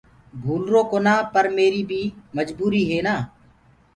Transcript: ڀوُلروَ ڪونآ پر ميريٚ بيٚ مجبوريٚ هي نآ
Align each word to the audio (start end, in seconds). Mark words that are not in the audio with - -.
ڀوُلروَ 0.43 0.81
ڪونآ 0.91 1.15
پر 1.33 1.45
ميريٚ 1.55 1.87
بيٚ 1.89 2.15
مجبوريٚ 2.35 2.87
هي 2.89 2.99
نآ 3.05 3.15